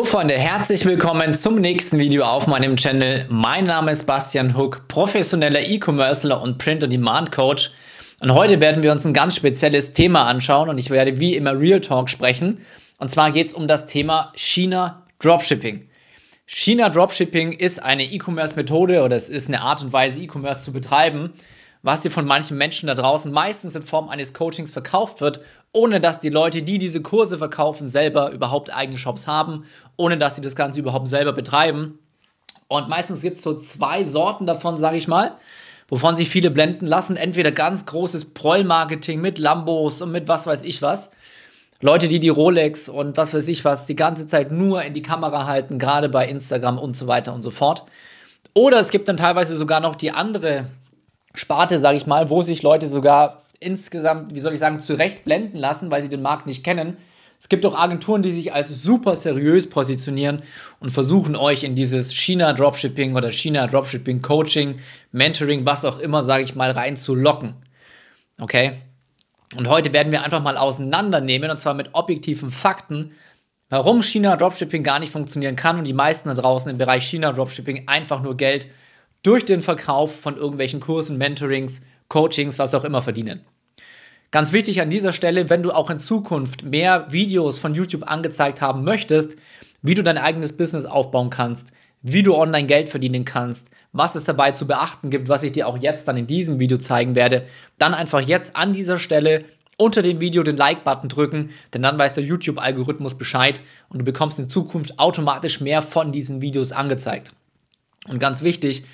[0.00, 3.26] So Freunde, herzlich willkommen zum nächsten Video auf meinem Channel.
[3.28, 7.70] Mein Name ist Bastian Hook, professioneller E-Commercer und Print-on-Demand-Coach.
[8.20, 11.60] Und heute werden wir uns ein ganz spezielles Thema anschauen und ich werde wie immer
[11.60, 12.64] Real Talk sprechen.
[12.98, 15.86] Und zwar geht es um das Thema China Dropshipping.
[16.46, 21.34] China Dropshipping ist eine E-Commerce-Methode oder es ist eine Art und Weise, E-Commerce zu betreiben,
[21.82, 25.40] was dir von manchen Menschen da draußen meistens in Form eines Coachings verkauft wird,
[25.72, 29.64] ohne dass die Leute, die diese Kurse verkaufen, selber überhaupt eigene Shops haben,
[29.96, 31.98] ohne dass sie das Ganze überhaupt selber betreiben.
[32.68, 35.36] Und meistens gibt es so zwei Sorten davon, sage ich mal,
[35.88, 37.16] wovon sich viele blenden lassen.
[37.16, 41.10] Entweder ganz großes Proll-Marketing mit Lambos und mit was weiß ich was.
[41.80, 45.02] Leute, die die Rolex und was weiß ich was die ganze Zeit nur in die
[45.02, 47.84] Kamera halten, gerade bei Instagram und so weiter und so fort.
[48.54, 50.66] Oder es gibt dann teilweise sogar noch die andere
[51.34, 55.58] Sparte, sage ich mal, wo sich Leute sogar insgesamt, wie soll ich sagen, zurecht blenden
[55.58, 56.96] lassen, weil sie den Markt nicht kennen.
[57.38, 60.42] Es gibt auch Agenturen, die sich als super seriös positionieren
[60.78, 64.78] und versuchen euch in dieses China Dropshipping oder China Dropshipping Coaching,
[65.12, 67.54] Mentoring, was auch immer, sage ich mal, reinzulocken.
[68.38, 68.82] Okay?
[69.56, 73.12] Und heute werden wir einfach mal auseinandernehmen und zwar mit objektiven Fakten,
[73.70, 77.32] warum China Dropshipping gar nicht funktionieren kann und die meisten da draußen im Bereich China
[77.32, 78.66] Dropshipping einfach nur Geld
[79.22, 83.46] durch den Verkauf von irgendwelchen Kursen, Mentorings, Coachings, was auch immer verdienen.
[84.32, 88.60] Ganz wichtig an dieser Stelle, wenn du auch in Zukunft mehr Videos von YouTube angezeigt
[88.60, 89.36] haben möchtest,
[89.82, 94.24] wie du dein eigenes Business aufbauen kannst, wie du online Geld verdienen kannst, was es
[94.24, 97.44] dabei zu beachten gibt, was ich dir auch jetzt dann in diesem Video zeigen werde,
[97.78, 99.44] dann einfach jetzt an dieser Stelle
[99.76, 104.38] unter dem Video den Like-Button drücken, denn dann weiß der YouTube-Algorithmus Bescheid und du bekommst
[104.38, 107.32] in Zukunft automatisch mehr von diesen Videos angezeigt.
[108.06, 108.84] Und ganz wichtig,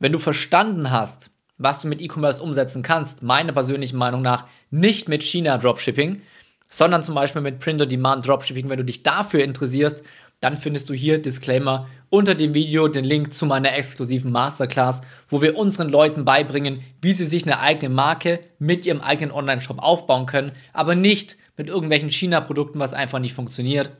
[0.00, 1.30] wenn du verstanden hast,
[1.62, 6.22] was du mit E-Commerce umsetzen kannst, meiner persönlichen Meinung nach nicht mit China Dropshipping,
[6.68, 10.02] sondern zum Beispiel mit Print-on-Demand Dropshipping, wenn du dich dafür interessierst,
[10.40, 15.40] dann findest du hier Disclaimer unter dem Video den Link zu meiner exklusiven Masterclass, wo
[15.40, 20.26] wir unseren Leuten beibringen, wie sie sich eine eigene Marke mit ihrem eigenen Online-Shop aufbauen
[20.26, 23.90] können, aber nicht mit irgendwelchen China-Produkten, was einfach nicht funktioniert,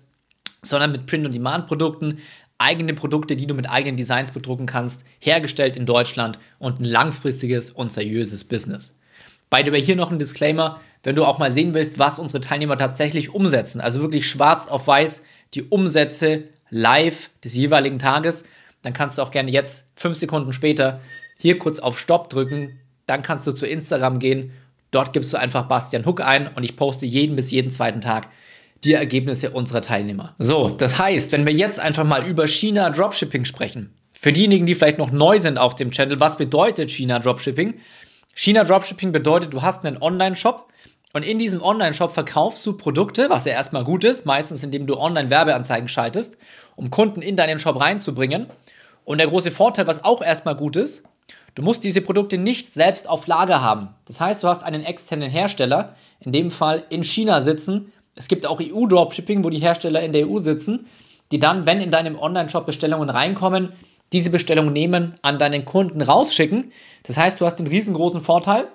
[0.62, 2.18] sondern mit Print-on-Demand-Produkten,
[2.62, 7.70] eigene Produkte, die du mit eigenen Designs bedrucken kannst, hergestellt in Deutschland und ein langfristiges
[7.70, 8.94] und seriöses Business.
[9.50, 12.40] By the way, hier noch ein Disclaimer, wenn du auch mal sehen willst, was unsere
[12.40, 15.22] Teilnehmer tatsächlich umsetzen, also wirklich schwarz auf weiß
[15.54, 18.44] die Umsätze live des jeweiligen Tages,
[18.82, 21.00] dann kannst du auch gerne jetzt, fünf Sekunden später,
[21.36, 24.52] hier kurz auf Stopp drücken, dann kannst du zu Instagram gehen,
[24.90, 28.28] dort gibst du einfach Bastian Hook ein und ich poste jeden bis jeden zweiten Tag
[28.84, 30.34] die Ergebnisse unserer Teilnehmer.
[30.38, 34.74] So, das heißt, wenn wir jetzt einfach mal über China Dropshipping sprechen, für diejenigen, die
[34.74, 37.74] vielleicht noch neu sind auf dem Channel, was bedeutet China Dropshipping?
[38.34, 40.68] China Dropshipping bedeutet, du hast einen Online-Shop
[41.12, 44.96] und in diesem Online-Shop verkaufst du Produkte, was ja erstmal gut ist, meistens indem du
[44.96, 46.38] Online-Werbeanzeigen schaltest,
[46.76, 48.46] um Kunden in deinen Shop reinzubringen.
[49.04, 51.02] Und der große Vorteil, was auch erstmal gut ist,
[51.54, 53.90] du musst diese Produkte nicht selbst auf Lager haben.
[54.06, 58.46] Das heißt, du hast einen externen Hersteller, in dem Fall in China sitzen, es gibt
[58.46, 60.86] auch EU-Dropshipping, wo die Hersteller in der EU sitzen,
[61.30, 63.72] die dann, wenn in deinem Online-Shop Bestellungen reinkommen,
[64.12, 66.72] diese Bestellung nehmen, an deinen Kunden rausschicken.
[67.04, 68.68] Das heißt, du hast den riesengroßen Vorteil,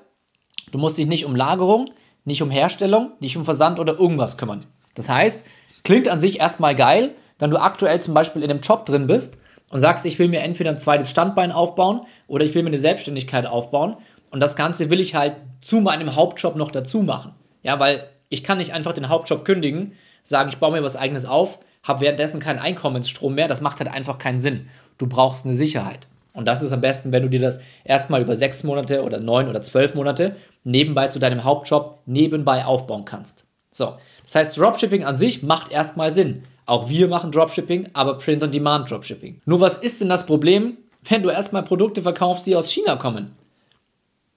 [0.71, 1.85] du musst dich nicht um Lagerung,
[2.25, 4.65] nicht um Herstellung, nicht um Versand oder irgendwas kümmern.
[4.95, 5.45] Das heißt,
[5.83, 9.37] klingt an sich erstmal geil, wenn du aktuell zum Beispiel in einem Job drin bist
[9.69, 12.79] und sagst, ich will mir entweder ein zweites Standbein aufbauen oder ich will mir eine
[12.79, 13.97] Selbstständigkeit aufbauen
[14.31, 17.33] und das Ganze will ich halt zu meinem Hauptjob noch dazu machen.
[17.61, 19.93] Ja, weil ich kann nicht einfach den Hauptjob kündigen,
[20.23, 23.47] sagen, ich baue mir was eigenes auf, habe währenddessen keinen Einkommensstrom mehr.
[23.47, 24.67] Das macht halt einfach keinen Sinn.
[24.97, 26.07] Du brauchst eine Sicherheit.
[26.33, 29.47] Und das ist am besten, wenn du dir das erstmal über sechs Monate oder neun
[29.47, 33.45] oder zwölf Monate nebenbei zu deinem Hauptjob nebenbei aufbauen kannst.
[33.71, 36.43] So, das heißt, Dropshipping an sich macht erstmal Sinn.
[36.66, 39.41] Auch wir machen Dropshipping, aber Print-on-Demand Dropshipping.
[39.45, 40.77] Nur was ist denn das Problem,
[41.09, 43.31] wenn du erstmal Produkte verkaufst, die aus China kommen?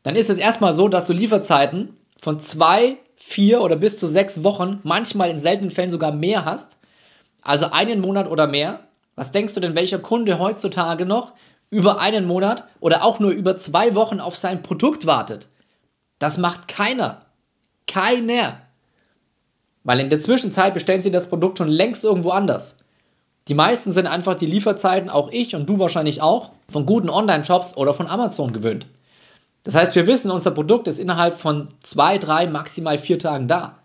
[0.02, 2.96] Dann ist es erstmal so, dass du Lieferzeiten von zwei
[3.30, 6.78] vier oder bis zu sechs Wochen, manchmal in seltenen Fällen sogar mehr hast,
[7.42, 8.80] also einen Monat oder mehr,
[9.14, 11.32] was denkst du denn, welcher Kunde heutzutage noch
[11.70, 15.46] über einen Monat oder auch nur über zwei Wochen auf sein Produkt wartet?
[16.18, 17.22] Das macht keiner.
[17.86, 18.62] Keiner.
[19.84, 22.78] Weil in der Zwischenzeit bestellen sie das Produkt schon längst irgendwo anders.
[23.48, 27.76] Die meisten sind einfach die Lieferzeiten, auch ich und du wahrscheinlich auch, von guten Online-Shops
[27.76, 28.86] oder von Amazon gewöhnt.
[29.62, 33.78] Das heißt, wir wissen, unser Produkt ist innerhalb von zwei, drei, maximal vier Tagen da.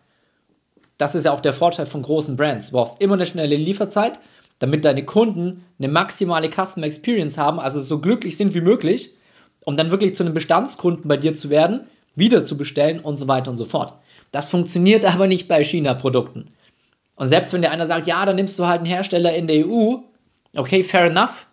[0.97, 2.67] Das ist ja auch der Vorteil von großen Brands.
[2.67, 4.19] Du brauchst immer eine schnelle Lieferzeit,
[4.59, 9.11] damit deine Kunden eine maximale Customer Experience haben, also so glücklich sind wie möglich,
[9.65, 11.81] um dann wirklich zu einem Bestandskunden bei dir zu werden,
[12.15, 13.93] wieder zu bestellen und so weiter und so fort.
[14.31, 16.51] Das funktioniert aber nicht bei China-Produkten.
[17.17, 19.67] Und selbst wenn der einer sagt, ja, dann nimmst du halt einen Hersteller in der
[19.67, 19.97] EU,
[20.55, 21.44] okay, fair enough,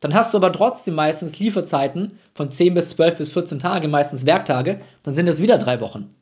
[0.00, 4.26] dann hast du aber trotzdem meistens Lieferzeiten von 10 bis 12 bis 14 Tage, meistens
[4.26, 6.14] Werktage, dann sind das wieder drei Wochen.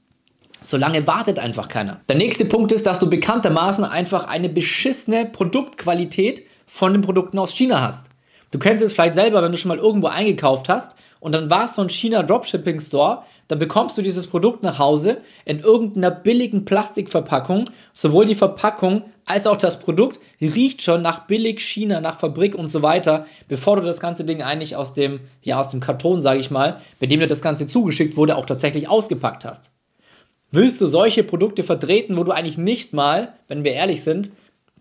[0.62, 2.00] So lange wartet einfach keiner.
[2.08, 7.52] Der nächste Punkt ist, dass du bekanntermaßen einfach eine beschissene Produktqualität von den Produkten aus
[7.52, 8.08] China hast.
[8.50, 11.76] Du kennst es vielleicht selber, wenn du schon mal irgendwo eingekauft hast und dann warst
[11.76, 16.64] du in China Dropshipping Store, dann bekommst du dieses Produkt nach Hause in irgendeiner billigen
[16.64, 17.68] Plastikverpackung.
[17.92, 22.68] Sowohl die Verpackung als auch das Produkt riecht schon nach billig China, nach Fabrik und
[22.68, 26.38] so weiter, bevor du das ganze Ding eigentlich aus dem, ja, aus dem Karton, sage
[26.38, 29.72] ich mal, bei dem dir das Ganze zugeschickt wurde, auch tatsächlich ausgepackt hast.
[30.52, 34.30] Willst du solche Produkte vertreten, wo du eigentlich nicht mal, wenn wir ehrlich sind,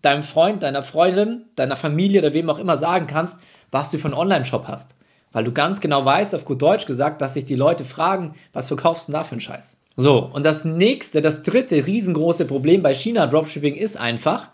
[0.03, 3.37] deinem Freund, deiner Freundin, deiner Familie oder wem auch immer sagen kannst,
[3.71, 4.93] was du für einen Online-Shop hast?
[5.31, 8.67] Weil du ganz genau weißt, auf gut Deutsch gesagt, dass sich die Leute fragen, was
[8.67, 9.77] verkaufst du denn da für einen Scheiß?
[9.97, 14.49] So, und das nächste, das dritte riesengroße Problem bei China Dropshipping ist einfach,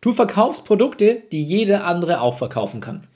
[0.00, 3.06] du verkaufst Produkte, die jede andere auch verkaufen kann.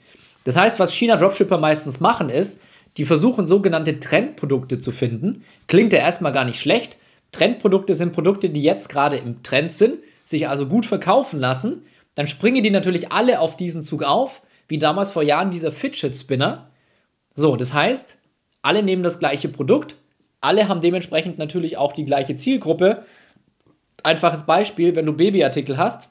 [0.45, 2.59] Das heißt, was China Dropshipper meistens machen ist,
[2.97, 5.43] die versuchen sogenannte Trendprodukte zu finden.
[5.67, 6.97] Klingt ja erstmal gar nicht schlecht.
[7.31, 11.85] Trendprodukte sind Produkte, die jetzt gerade im Trend sind, sich also gut verkaufen lassen.
[12.15, 16.15] Dann springen die natürlich alle auf diesen Zug auf, wie damals vor Jahren dieser Fidget
[16.15, 16.69] Spinner.
[17.35, 18.17] So, das heißt,
[18.61, 19.95] alle nehmen das gleiche Produkt,
[20.43, 23.05] alle haben dementsprechend natürlich auch die gleiche Zielgruppe.
[24.03, 26.09] Einfaches Beispiel, wenn du Babyartikel hast,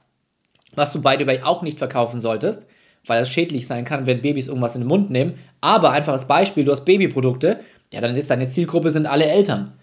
[0.74, 2.66] was du by the auch nicht verkaufen solltest,
[3.06, 5.34] weil es schädlich sein kann, wenn Babys irgendwas in den Mund nehmen.
[5.60, 7.60] Aber einfaches Beispiel, du hast Babyprodukte,
[7.92, 9.74] ja, dann ist deine Zielgruppe sind alle Eltern.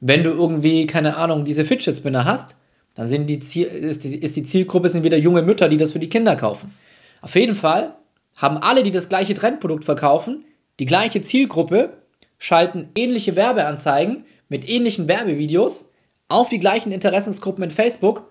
[0.00, 2.56] Wenn du irgendwie, keine Ahnung, diese Fidget Spinner hast,
[2.94, 5.92] dann sind die Ziel, ist, die, ist die Zielgruppe sind wieder junge Mütter, die das
[5.92, 6.74] für die Kinder kaufen.
[7.20, 7.96] Auf jeden Fall
[8.36, 10.44] haben alle, die das gleiche Trendprodukt verkaufen,
[10.78, 11.99] die gleiche Zielgruppe
[12.40, 15.88] schalten ähnliche Werbeanzeigen mit ähnlichen Werbevideos
[16.28, 18.28] auf die gleichen Interessensgruppen in Facebook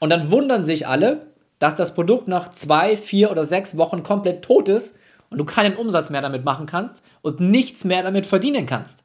[0.00, 1.28] und dann wundern sich alle,
[1.60, 4.98] dass das Produkt nach zwei, vier oder sechs Wochen komplett tot ist
[5.28, 9.04] und du keinen Umsatz mehr damit machen kannst und nichts mehr damit verdienen kannst.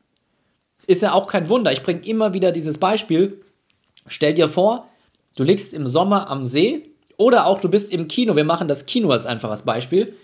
[0.87, 1.71] Ist ja auch kein Wunder.
[1.71, 3.41] Ich bringe immer wieder dieses Beispiel.
[4.07, 4.87] Stell dir vor,
[5.35, 8.35] du liegst im Sommer am See oder auch du bist im Kino.
[8.35, 10.15] Wir machen das Kino als einfaches Beispiel.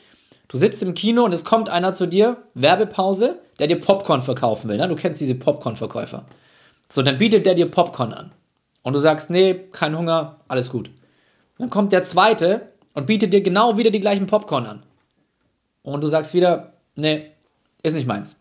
[0.52, 4.68] Du sitzt im Kino und es kommt einer zu dir, Werbepause, der dir Popcorn verkaufen
[4.68, 4.76] will.
[4.76, 4.86] Ne?
[4.90, 6.26] Du kennst diese Popcorn-Verkäufer.
[6.90, 8.34] So, dann bietet der dir Popcorn an.
[8.84, 10.90] Und du sagst, nee, kein Hunger, alles gut.
[11.58, 14.84] Dann kommt der zweite und bietet dir genau wieder die gleichen Popcorn an.
[15.84, 17.32] Und du sagst wieder, nee,
[17.82, 18.36] ist nicht meins.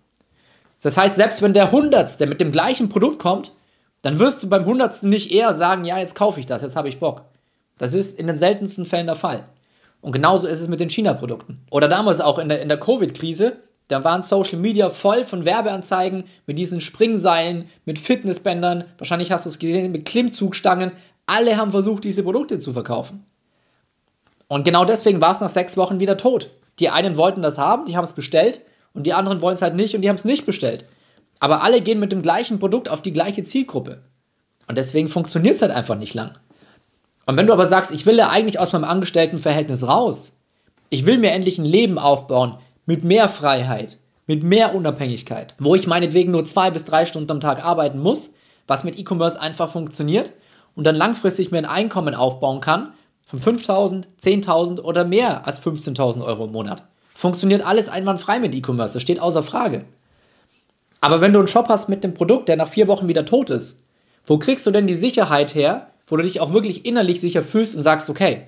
[0.83, 3.53] Das heißt, selbst wenn der Hundertste mit dem gleichen Produkt kommt,
[4.03, 6.89] dann wirst du beim Hundertsten nicht eher sagen, ja, jetzt kaufe ich das, jetzt habe
[6.89, 7.23] ich Bock.
[7.79, 9.45] Das ist in den seltensten Fällen der Fall.
[10.01, 11.61] Und genauso ist es mit den China-Produkten.
[11.71, 13.59] Oder damals auch in der, in der Covid-Krise,
[13.89, 19.51] da waren Social Media voll von Werbeanzeigen mit diesen Springseilen, mit Fitnessbändern, wahrscheinlich hast du
[19.51, 20.93] es gesehen, mit Klimmzugstangen.
[21.27, 23.27] Alle haben versucht, diese Produkte zu verkaufen.
[24.47, 26.51] Und genau deswegen war es nach sechs Wochen wieder tot.
[26.79, 28.63] Die einen wollten das haben, die haben es bestellt
[28.95, 30.85] und die anderen wollen es halt nicht und die haben es nicht bestellt.
[31.41, 34.03] Aber alle gehen mit dem gleichen Produkt auf die gleiche Zielgruppe.
[34.67, 36.33] Und deswegen funktioniert es halt einfach nicht lang.
[37.31, 40.33] Und wenn du aber sagst, ich will ja eigentlich aus meinem Angestelltenverhältnis raus,
[40.89, 42.57] ich will mir endlich ein Leben aufbauen
[42.87, 47.41] mit mehr Freiheit, mit mehr Unabhängigkeit, wo ich meinetwegen nur zwei bis drei Stunden am
[47.41, 48.31] Tag arbeiten muss,
[48.67, 50.33] was mit E-Commerce einfach funktioniert
[50.75, 52.95] und dann langfristig mir ein Einkommen aufbauen kann
[53.25, 56.83] von 5.000, 10.000 oder mehr als 15.000 Euro im Monat.
[57.15, 59.85] Funktioniert alles einwandfrei mit E-Commerce, das steht außer Frage.
[61.01, 63.51] Aber wenn du einen Shop hast mit dem Produkt, der nach vier Wochen wieder tot
[63.51, 63.85] ist,
[64.27, 67.75] wo kriegst du denn die Sicherheit her, wo du dich auch wirklich innerlich sicher fühlst
[67.77, 68.43] und sagst, okay,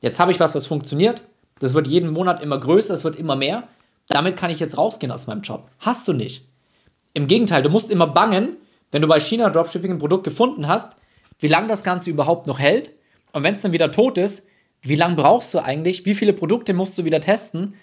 [0.00, 1.22] jetzt habe ich was, was funktioniert,
[1.60, 3.64] das wird jeden Monat immer größer, es wird immer mehr,
[4.08, 5.70] damit kann ich jetzt rausgehen aus meinem Job.
[5.80, 6.46] Hast du nicht.
[7.14, 8.56] Im Gegenteil, du musst immer bangen,
[8.90, 10.96] wenn du bei China Dropshipping ein Produkt gefunden hast,
[11.40, 12.92] wie lange das Ganze überhaupt noch hält
[13.32, 14.46] und wenn es dann wieder tot ist,
[14.82, 17.74] wie lange brauchst du eigentlich, wie viele Produkte musst du wieder testen,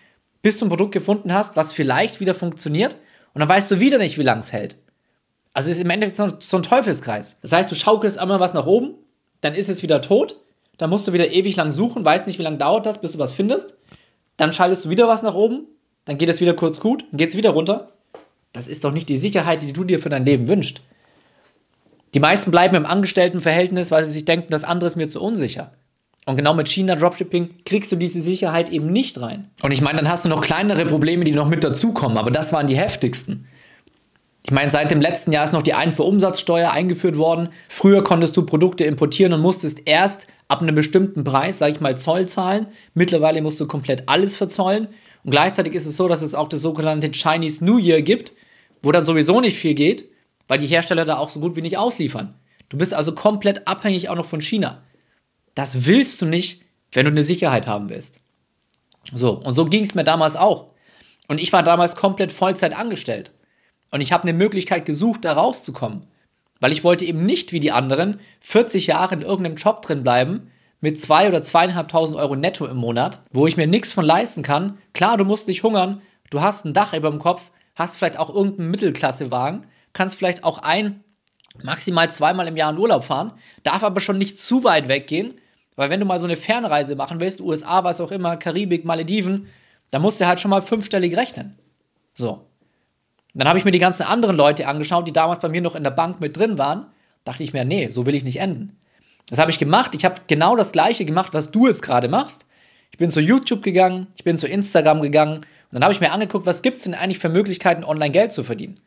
[0.41, 2.95] bis du ein Produkt gefunden hast, was vielleicht wieder funktioniert
[3.33, 4.77] und dann weißt du wieder nicht, wie lange es hält.
[5.53, 7.37] Also es ist im Endeffekt so, ein Teufelskreis.
[7.41, 8.95] Das heißt, du schaukelst einmal was nach oben,
[9.45, 10.35] dann ist es wieder tot,
[10.77, 13.19] dann musst du wieder ewig lang suchen, weißt nicht, wie lange dauert das, bis du
[13.19, 13.75] was findest.
[14.37, 15.67] Dann schaltest du wieder was nach oben,
[16.03, 17.91] dann geht es wieder kurz gut, dann geht es wieder runter.
[18.51, 20.81] Das ist doch nicht die Sicherheit, die du dir für dein Leben wünschst.
[22.13, 25.71] Die meisten bleiben im Angestelltenverhältnis, weil sie sich denken, das andere ist mir zu unsicher.
[26.25, 29.51] Und genau mit China Dropshipping kriegst du diese Sicherheit eben nicht rein.
[29.61, 32.51] Und ich meine, dann hast du noch kleinere Probleme, die noch mit dazukommen, aber das
[32.51, 33.47] waren die heftigsten.
[34.45, 37.49] Ich meine, seit dem letzten Jahr ist noch die Einfuhrumsatzsteuer eingeführt worden.
[37.67, 41.97] Früher konntest du Produkte importieren und musstest erst ab einem bestimmten Preis, sage ich mal,
[41.97, 42.67] Zoll zahlen.
[42.93, 44.87] Mittlerweile musst du komplett alles verzollen.
[45.23, 48.33] Und gleichzeitig ist es so, dass es auch das sogenannte Chinese New Year gibt,
[48.83, 50.09] wo dann sowieso nicht viel geht,
[50.47, 52.35] weil die Hersteller da auch so gut wie nicht ausliefern.
[52.69, 54.83] Du bist also komplett abhängig auch noch von China.
[55.55, 56.61] Das willst du nicht,
[56.91, 58.19] wenn du eine Sicherheit haben willst.
[59.11, 60.67] So, und so ging es mir damals auch.
[61.27, 63.31] Und ich war damals komplett Vollzeit angestellt.
[63.95, 66.05] Und ich habe eine Möglichkeit gesucht, da rauszukommen.
[66.59, 70.51] Weil ich wollte eben nicht wie die anderen 40 Jahre in irgendeinem Job drin bleiben,
[70.81, 74.79] mit zwei oder zweieinhalbtausend Euro netto im Monat, wo ich mir nichts von leisten kann.
[74.91, 78.35] Klar, du musst nicht hungern, du hast ein Dach über dem Kopf, hast vielleicht auch
[78.35, 81.01] irgendeinen Mittelklassewagen, kannst vielleicht auch ein,
[81.63, 83.31] maximal zweimal im Jahr in Urlaub fahren,
[83.63, 85.35] darf aber schon nicht zu weit weggehen,
[85.77, 89.47] weil wenn du mal so eine Fernreise machen willst, USA, was auch immer, Karibik, Malediven,
[89.89, 91.57] dann musst du halt schon mal fünfstellig rechnen.
[92.13, 92.45] So.
[93.35, 95.83] Dann habe ich mir die ganzen anderen Leute angeschaut, die damals bei mir noch in
[95.83, 96.87] der Bank mit drin waren.
[97.25, 98.77] Dachte ich mir, nee, so will ich nicht enden.
[99.29, 99.93] Das habe ich gemacht.
[99.93, 102.45] Ich habe genau das gleiche gemacht, was du jetzt gerade machst.
[102.91, 106.11] Ich bin zu YouTube gegangen, ich bin zu Instagram gegangen und dann habe ich mir
[106.11, 108.79] angeguckt, was gibt es denn eigentlich für Möglichkeiten, online Geld zu verdienen.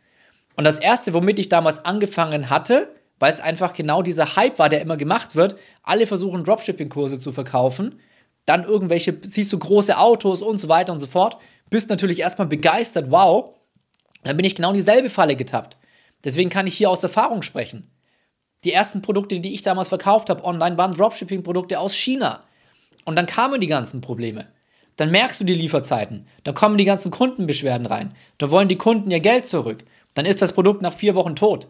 [0.57, 2.89] Und das erste, womit ich damals angefangen hatte,
[3.19, 5.57] weil es einfach genau dieser Hype war, der immer gemacht wird.
[5.83, 8.01] Alle versuchen Dropshipping-Kurse zu verkaufen.
[8.47, 11.37] Dann irgendwelche, siehst du große Autos und so weiter und so fort.
[11.69, 13.55] Bist natürlich erstmal begeistert, wow.
[14.25, 15.77] Dann bin ich genau in dieselbe Falle getappt.
[16.25, 17.91] Deswegen kann ich hier aus Erfahrung sprechen.
[18.65, 22.43] Die ersten Produkte, die ich damals verkauft habe online, waren Dropshipping-Produkte aus China.
[23.05, 24.49] Und dann kamen die ganzen Probleme.
[24.97, 26.27] Dann merkst du die Lieferzeiten.
[26.43, 28.15] Dann kommen die ganzen Kundenbeschwerden rein.
[28.39, 29.85] Da wollen die Kunden ihr Geld zurück.
[30.15, 31.69] Dann ist das Produkt nach vier Wochen tot.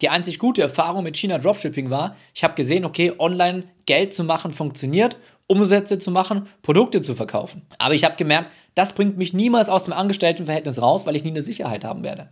[0.00, 4.22] Die einzig gute Erfahrung mit China Dropshipping war, ich habe gesehen, okay, online Geld zu
[4.24, 5.18] machen funktioniert,
[5.48, 7.66] Umsätze zu machen, Produkte zu verkaufen.
[7.78, 11.30] Aber ich habe gemerkt, das bringt mich niemals aus dem Angestelltenverhältnis raus, weil ich nie
[11.30, 12.28] eine Sicherheit haben werde.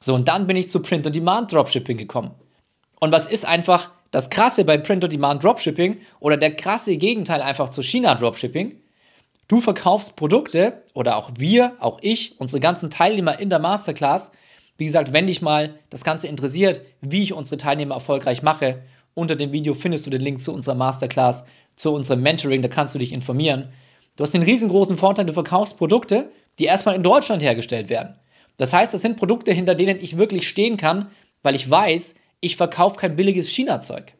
[0.00, 2.32] So, und dann bin ich zu Print-on-Demand Dropshipping gekommen.
[3.00, 7.82] Und was ist einfach das Krasse bei Print-on-Demand Dropshipping oder der krasse Gegenteil einfach zu
[7.82, 8.80] China Dropshipping?
[9.48, 14.32] Du verkaufst Produkte oder auch wir, auch ich, unsere ganzen Teilnehmer in der Masterclass
[14.76, 18.82] wie gesagt, wenn dich mal das Ganze interessiert, wie ich unsere Teilnehmer erfolgreich mache,
[19.14, 21.44] unter dem Video findest du den Link zu unserer Masterclass,
[21.76, 23.72] zu unserem Mentoring, da kannst du dich informieren.
[24.16, 28.14] Du hast den riesengroßen Vorteil, du verkaufst Produkte, die erstmal in Deutschland hergestellt werden.
[28.56, 31.10] Das heißt, das sind Produkte, hinter denen ich wirklich stehen kann,
[31.42, 34.14] weil ich weiß, ich verkaufe kein billiges China-Zeug.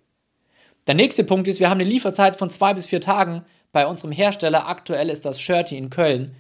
[0.87, 4.13] Der nächste Punkt ist, wir haben eine Lieferzeit von zwei bis vier Tagen bei unserem
[4.13, 4.69] Hersteller.
[4.69, 6.37] Aktuell ist das Shirty in Köln.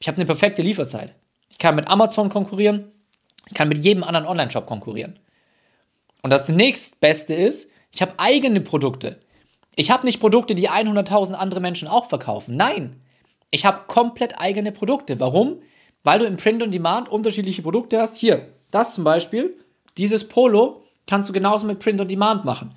[0.00, 1.14] Ich habe eine perfekte Lieferzeit.
[1.48, 2.90] Ich kann mit Amazon konkurrieren,
[3.54, 5.18] kann mit jedem anderen Online-Shop konkurrieren.
[6.22, 9.20] Und das nächstbeste ist, ich habe eigene Produkte.
[9.78, 12.56] Ich habe nicht Produkte, die 100.000 andere Menschen auch verkaufen.
[12.56, 12.96] Nein,
[13.50, 15.20] ich habe komplett eigene Produkte.
[15.20, 15.60] Warum?
[16.02, 18.16] Weil du im Print on Demand unterschiedliche Produkte hast.
[18.16, 19.54] Hier, das zum Beispiel,
[19.98, 22.74] dieses Polo kannst du genauso mit Print on Demand machen.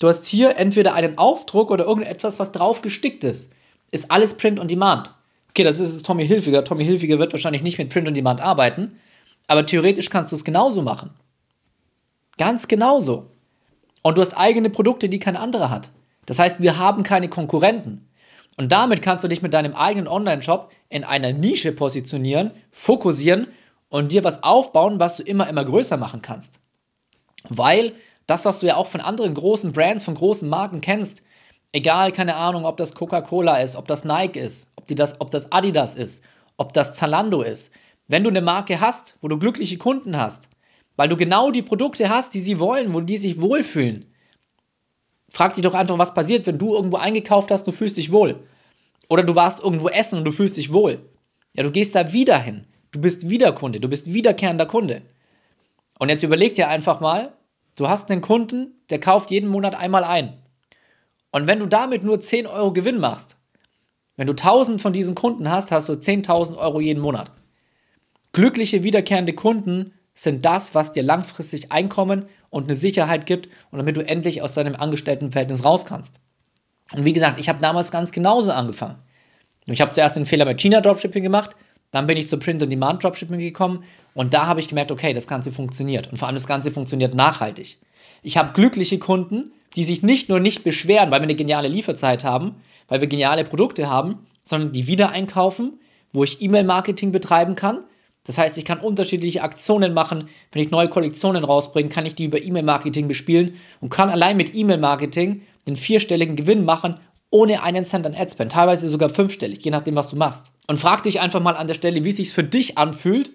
[0.00, 3.52] Du hast hier entweder einen Aufdruck oder irgendetwas, was drauf gestickt ist.
[3.92, 5.14] Ist alles Print on Demand.
[5.50, 6.64] Okay, das ist es Tommy Hilfiger.
[6.64, 8.98] Tommy Hilfiger wird wahrscheinlich nicht mit Print on Demand arbeiten,
[9.46, 11.10] aber theoretisch kannst du es genauso machen.
[12.36, 13.30] Ganz genauso.
[14.02, 15.90] Und du hast eigene Produkte, die kein anderer hat.
[16.26, 18.08] Das heißt, wir haben keine Konkurrenten.
[18.56, 23.48] Und damit kannst du dich mit deinem eigenen Online-Shop in einer Nische positionieren, fokussieren
[23.88, 26.60] und dir was aufbauen, was du immer, immer größer machen kannst.
[27.48, 27.94] Weil
[28.26, 31.22] das, was du ja auch von anderen großen Brands, von großen Marken kennst,
[31.72, 35.30] egal, keine Ahnung, ob das Coca-Cola ist, ob das Nike ist, ob, die das, ob
[35.30, 36.22] das Adidas ist,
[36.56, 37.72] ob das Zalando ist,
[38.08, 40.48] wenn du eine Marke hast, wo du glückliche Kunden hast,
[40.96, 44.11] weil du genau die Produkte hast, die sie wollen, wo die sich wohlfühlen,
[45.32, 48.40] frag dich doch einfach, was passiert, wenn du irgendwo eingekauft hast, du fühlst dich wohl.
[49.08, 51.00] Oder du warst irgendwo essen und du fühlst dich wohl.
[51.54, 52.66] Ja, du gehst da wieder hin.
[52.92, 55.02] Du bist wieder Kunde, du bist wiederkehrender Kunde.
[55.98, 57.32] Und jetzt überleg dir einfach mal,
[57.76, 60.34] du hast einen Kunden, der kauft jeden Monat einmal ein.
[61.30, 63.36] Und wenn du damit nur 10 Euro Gewinn machst,
[64.16, 67.32] wenn du 1000 von diesen Kunden hast, hast du 10.000 Euro jeden Monat.
[68.32, 73.96] Glückliche wiederkehrende Kunden sind das, was dir langfristig Einkommen und eine Sicherheit gibt und damit
[73.96, 76.20] du endlich aus deinem Angestelltenverhältnis raus kannst.
[76.92, 78.96] Und wie gesagt, ich habe damals ganz genauso angefangen.
[79.64, 81.56] Ich habe zuerst den Fehler mit China Dropshipping gemacht,
[81.92, 85.50] dann bin ich zu Print-on-Demand Dropshipping gekommen und da habe ich gemerkt, okay, das Ganze
[85.50, 87.78] funktioniert und vor allem das Ganze funktioniert nachhaltig.
[88.22, 92.22] Ich habe glückliche Kunden, die sich nicht nur nicht beschweren, weil wir eine geniale Lieferzeit
[92.22, 92.56] haben,
[92.88, 95.80] weil wir geniale Produkte haben, sondern die wieder einkaufen,
[96.12, 97.84] wo ich E-Mail-Marketing betreiben kann,
[98.24, 100.28] das heißt, ich kann unterschiedliche Aktionen machen.
[100.52, 104.54] Wenn ich neue Kollektionen rausbringe, kann ich die über E-Mail-Marketing bespielen und kann allein mit
[104.54, 107.00] E-Mail-Marketing den vierstelligen Gewinn machen,
[107.30, 108.52] ohne einen Cent an Adspend.
[108.52, 110.52] Teilweise sogar fünfstellig, je nachdem, was du machst.
[110.68, 113.32] Und frag dich einfach mal an der Stelle, wie es sich für dich anfühlt,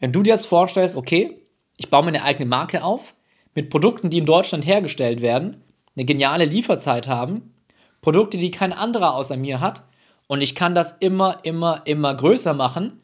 [0.00, 1.38] wenn du dir jetzt vorstellst, okay,
[1.76, 3.14] ich baue mir eine eigene Marke auf,
[3.54, 5.62] mit Produkten, die in Deutschland hergestellt werden,
[5.96, 7.54] eine geniale Lieferzeit haben,
[8.02, 9.82] Produkte, die kein anderer außer mir hat,
[10.26, 13.00] und ich kann das immer, immer, immer größer machen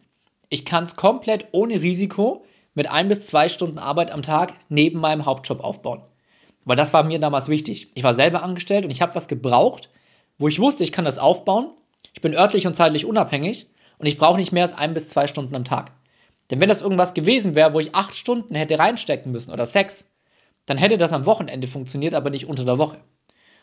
[0.53, 2.45] ich kann es komplett ohne Risiko
[2.75, 6.03] mit ein bis zwei Stunden Arbeit am Tag neben meinem Hauptjob aufbauen.
[6.67, 7.91] Weil das war mir damals wichtig.
[7.95, 9.89] Ich war selber angestellt und ich habe was gebraucht,
[10.37, 11.71] wo ich wusste, ich kann das aufbauen.
[12.13, 15.27] Ich bin örtlich und zeitlich unabhängig und ich brauche nicht mehr als ein bis zwei
[15.27, 15.93] Stunden am Tag.
[16.51, 20.05] Denn wenn das irgendwas gewesen wäre, wo ich acht Stunden hätte reinstecken müssen oder sechs,
[20.67, 22.99] dann hätte das am Wochenende funktioniert, aber nicht unter der Woche.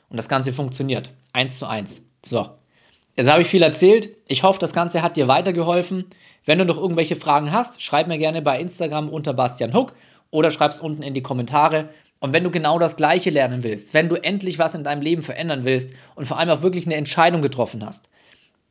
[0.10, 1.12] Und das Ganze funktioniert.
[1.34, 2.01] Eins zu eins.
[2.25, 2.50] So.
[3.19, 4.15] Jetzt habe ich viel erzählt.
[4.29, 6.05] Ich hoffe, das Ganze hat dir weitergeholfen.
[6.45, 9.91] Wenn du noch irgendwelche Fragen hast, schreib mir gerne bei Instagram unter Bastian Huck
[10.31, 11.89] oder schreib es unten in die Kommentare.
[12.21, 15.21] Und wenn du genau das Gleiche lernen willst, wenn du endlich was in deinem Leben
[15.21, 18.07] verändern willst und vor allem auch wirklich eine Entscheidung getroffen hast,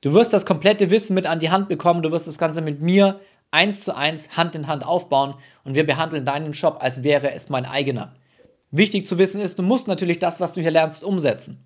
[0.01, 2.81] du wirst das komplette Wissen mit an die Hand bekommen, du wirst das Ganze mit
[2.81, 7.33] mir eins zu eins Hand in Hand aufbauen und wir behandeln deinen Shop, als wäre
[7.33, 8.15] es mein eigener.
[8.71, 11.63] Wichtig zu wissen ist, du musst natürlich das, was du hier lernst, umsetzen.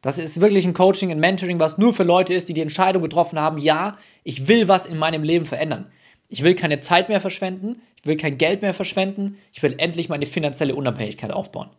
[0.00, 3.02] Das ist wirklich ein Coaching, ein Mentoring, was nur für Leute ist, die die Entscheidung
[3.02, 5.90] getroffen haben, ja, ich will was in meinem Leben verändern.
[6.28, 10.08] Ich will keine Zeit mehr verschwenden, ich will kein Geld mehr verschwenden, ich will endlich
[10.08, 11.70] meine finanzielle Unabhängigkeit aufbauen.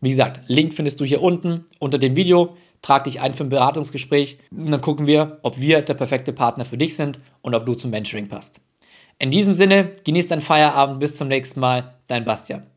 [0.00, 2.56] Wie gesagt, Link findest du hier unten unter dem Video.
[2.82, 6.64] Trag dich ein für ein Beratungsgespräch und dann gucken wir, ob wir der perfekte Partner
[6.64, 8.60] für dich sind und ob du zum Mentoring passt.
[9.18, 12.70] In diesem Sinne, genieß deinen Feierabend, bis zum nächsten Mal, dein Bastian.